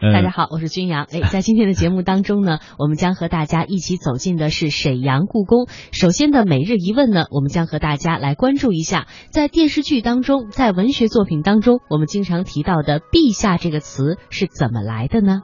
[0.00, 1.06] 大家好，我是君阳。
[1.12, 5.68] 哎，在今天的节目当中呢， 我们将和大家一起走进的是沈阳故宫。
[5.92, 15.42] 首先的每日一问呢，我们将和大家来关注一下，在电视剧当中，在文学作品当中，我们经常提到的“陛下”这个词是怎么来的呢？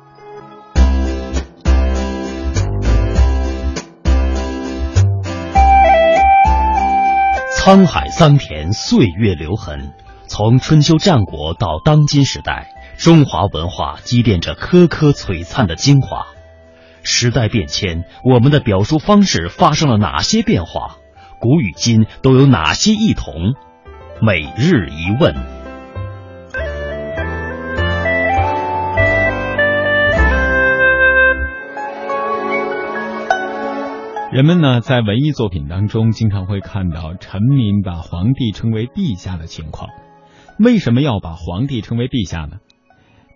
[7.62, 9.92] 沧海桑田，岁月留痕。
[10.28, 12.68] 从春秋战国到当今时代，
[12.98, 16.26] 中华文化积淀着颗颗璀璨的精华。
[17.02, 20.96] 时代变迁，我们的表述方式发生了哪些变化？
[21.38, 23.54] 古与今都有哪些异同？
[24.20, 25.34] 每日一问。
[34.32, 39.88] 人们呢，在文艺作品当中，经常会看到臣民把皇帝称为陛下的情况。
[40.58, 42.56] 为什么要把皇帝称为陛下呢？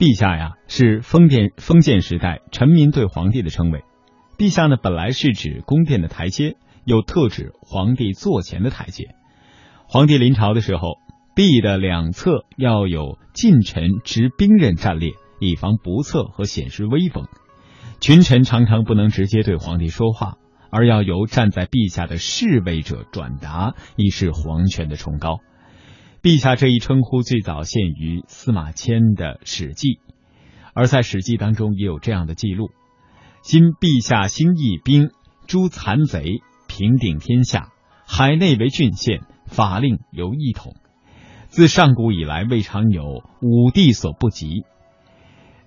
[0.01, 3.85] 陛下呀，是封建封建时代臣民对皇帝的称谓。
[4.39, 6.57] 陛下呢，本来是指宫殿的台阶，
[6.87, 9.15] 又特指皇帝坐前的台阶。
[9.87, 10.95] 皇帝临朝的时候，
[11.37, 17.27] 壁的两侧要有近臣执兵刃站列，以防不测和显示威风。
[18.01, 20.39] 群臣常常不能直接对皇帝说话。
[20.73, 25.41] 而要由站在陛下的侍卫者转达，以示皇权的崇高。
[26.23, 29.89] 陛下这一称呼最早见于司马迁的《史记》，
[30.75, 32.69] 而在《史记》当中也有这样的记录：
[33.41, 35.09] 今陛下兴义兵，
[35.47, 37.71] 诛残贼，平定天下，
[38.07, 40.75] 海内为郡县，法令由一统。
[41.49, 44.65] 自上古以来，未尝有武帝所不及。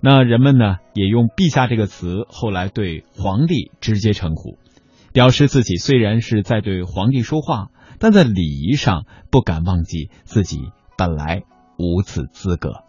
[0.00, 4.56] 那人们呢，也用“陛下”这个词，后来对皇帝直接称呼。
[5.12, 11.42] 表示自己虽然是在对皇帝说话，但在礼仪上不敢忘记自己本来
[11.78, 12.83] 无此资格。